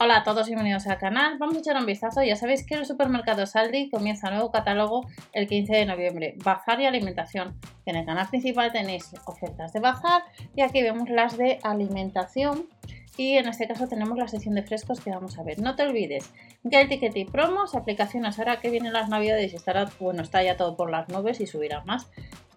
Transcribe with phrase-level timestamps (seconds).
[0.00, 1.38] Hola a todos y bienvenidos al canal.
[1.38, 2.22] Vamos a echar un vistazo.
[2.22, 6.34] Ya sabéis que el supermercado Saldi comienza nuevo catálogo el 15 de noviembre.
[6.44, 7.58] Bazar y alimentación.
[7.84, 10.22] En el canal principal tenéis ofertas de bazar
[10.54, 12.68] y aquí vemos las de alimentación.
[13.16, 15.58] Y en este caso tenemos la sección de frescos que vamos a ver.
[15.58, 16.30] No te olvides
[16.70, 20.76] que y promos, aplicaciones ahora que vienen las navidades y estará, bueno, está ya todo
[20.76, 22.08] por las nubes y subirá más.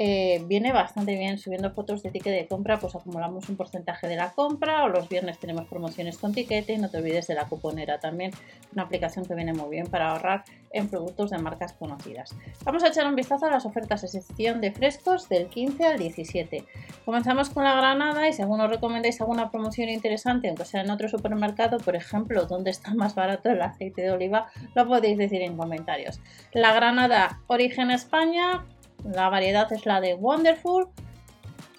[0.04, 4.16] Eh, viene bastante bien subiendo fotos de ticket de compra, pues acumulamos un porcentaje de
[4.16, 7.46] la compra o los viernes tenemos promociones con ticket y no te olvides de la
[7.46, 8.32] cuponera también,
[8.74, 12.36] una aplicación que viene muy bien para ahorrar en productos de marcas conocidas.
[12.66, 16.00] Vamos a echar un vistazo a las ofertas de sección de frescos del 15 al
[16.00, 16.66] 17.
[17.06, 21.10] Comenzamos con la granada y si alguno recomendáis alguna promoción interesante, aunque sea en otro
[21.10, 25.58] supermercado, por ejemplo, donde está más barato el aceite de oliva, lo podéis decir en
[25.58, 26.20] comentarios.
[26.54, 28.66] La granada Origen España
[29.04, 30.88] la variedad es la de Wonderful.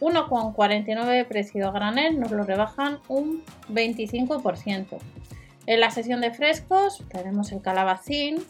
[0.00, 4.98] 1,49 precio a granel, nos lo rebajan un 25%.
[5.66, 8.42] En la sesión de frescos tenemos el calabacín,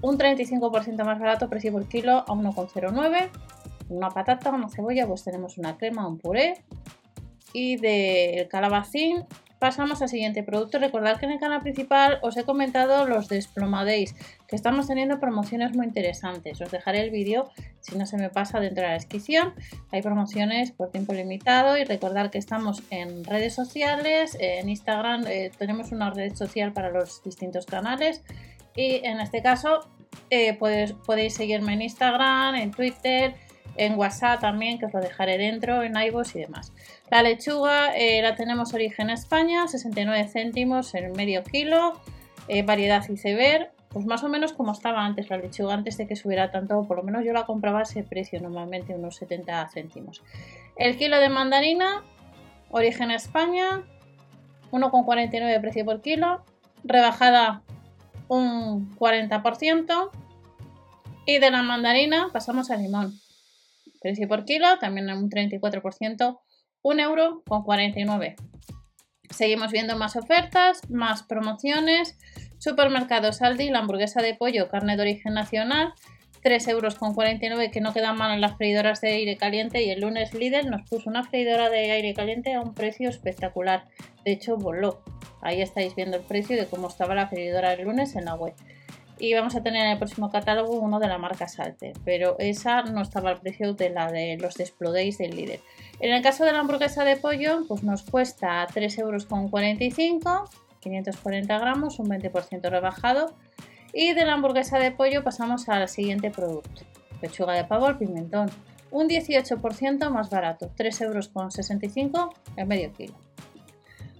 [0.00, 3.30] un 35% más barato, precio por kilo a 1,09.
[3.88, 6.62] Una patata, una cebolla, pues tenemos una crema, un puré.
[7.52, 9.24] Y del calabacín
[9.64, 10.78] pasamos al siguiente producto.
[10.78, 14.14] Recordad que en el canal principal os he comentado los desplomadéis,
[14.46, 16.60] que estamos teniendo promociones muy interesantes.
[16.60, 19.54] Os dejaré el vídeo si no se me pasa dentro de la descripción.
[19.90, 25.50] Hay promociones por tiempo limitado y recordad que estamos en redes sociales, en Instagram eh,
[25.56, 28.22] tenemos una red social para los distintos canales
[28.76, 29.88] y en este caso
[30.28, 33.34] eh, podéis seguirme en Instagram, en Twitter,
[33.76, 36.72] en WhatsApp también, que os lo dejaré dentro, en iVoox y demás.
[37.14, 41.92] La lechuga eh, la tenemos origen España, 69 céntimos en medio kilo,
[42.48, 46.16] eh, variedad iceberg, pues más o menos como estaba antes la lechuga, antes de que
[46.16, 50.24] subiera tanto, por lo menos yo la compraba ese precio, normalmente unos 70 céntimos.
[50.74, 52.02] El kilo de mandarina,
[52.70, 53.84] origen España,
[54.72, 56.44] 1,49 de precio por kilo,
[56.82, 57.62] rebajada
[58.26, 60.10] un 40%.
[61.26, 63.20] Y de la mandarina pasamos al limón.
[64.00, 66.40] Precio por kilo, también un 34%,
[66.84, 68.36] 1 euro con 49.
[69.30, 72.18] Seguimos viendo más ofertas, más promociones.
[72.58, 75.94] Supermercados Aldi, la hamburguesa de pollo, carne de origen nacional,
[76.42, 79.88] 3 euros con 49 que no quedan mal en las freidoras de aire caliente y
[79.88, 83.86] el lunes Lidl nos puso una freidora de aire caliente a un precio espectacular.
[84.26, 85.02] De hecho, voló.
[85.40, 88.54] Ahí estáis viendo el precio de cómo estaba la freidora el lunes en la web
[89.18, 92.82] y vamos a tener en el próximo catálogo uno de la marca Salte, pero esa
[92.82, 95.60] no estaba al precio de la de los Desplodays del líder.
[96.00, 99.26] En el caso de la hamburguesa de pollo, pues nos cuesta 3,45 euros,
[100.80, 103.34] 540 gramos, un 20% rebajado.
[103.92, 106.82] Y de la hamburguesa de pollo pasamos al siguiente producto,
[107.20, 108.50] pechuga de pavo al pimentón,
[108.90, 113.14] un 18% más barato, 3,65 euros en medio kilo.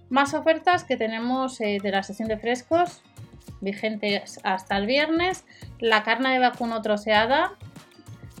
[0.09, 3.01] Más ofertas que tenemos eh, de la sección de frescos,
[3.65, 5.43] vigentes hasta el viernes.
[5.79, 7.51] La carne de vacuno troceada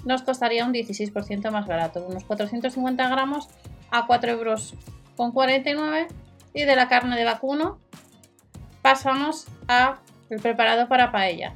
[0.05, 3.49] nos costaría un 16% más barato, unos 450 gramos
[3.91, 4.75] a 4 euros
[5.17, 6.07] con 49
[6.53, 7.79] y de la carne de vacuno
[8.81, 9.99] pasamos a
[10.29, 11.53] el preparado para paella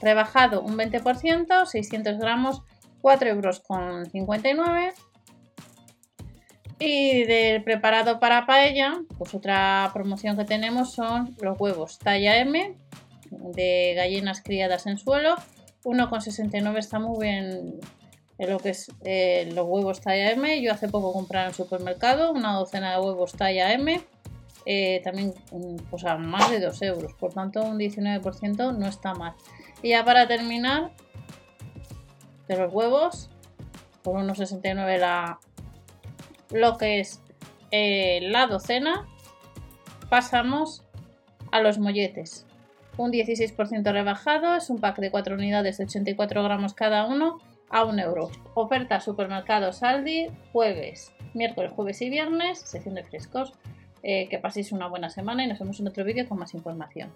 [0.00, 2.62] rebajado un 20% 600 gramos
[3.02, 4.94] 4 euros con 59
[6.80, 12.74] y del preparado para paella pues otra promoción que tenemos son los huevos talla M
[13.30, 15.36] de gallinas criadas en suelo.
[15.84, 17.80] 1,69 está muy bien
[18.38, 20.60] en lo que es eh, los huevos talla M.
[20.62, 24.00] Yo hace poco compré en el supermercado una docena de huevos talla M.
[24.66, 27.12] Eh, también mm, pues a más de 2 euros.
[27.14, 29.34] Por tanto, un 19% no está mal.
[29.82, 30.90] Y ya para terminar,
[32.48, 33.30] de los huevos,
[34.02, 35.38] por 1,69 la,
[36.50, 37.22] lo que es
[37.70, 39.06] eh, la docena,
[40.08, 40.82] pasamos
[41.52, 42.46] a los molletes
[43.00, 47.38] un 16% rebajado, es un pack de 4 unidades de 84 gramos cada uno
[47.70, 48.30] a 1 euro.
[48.54, 53.54] Oferta supermercados Aldi, jueves, miércoles, jueves y viernes, sección de frescos.
[54.02, 57.10] Eh, que paséis una buena semana y nos vemos en otro vídeo con más información.